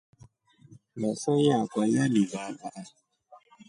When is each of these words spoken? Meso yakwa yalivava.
Meso 0.99 1.31
yakwa 1.47 1.83
yalivava. 1.93 2.69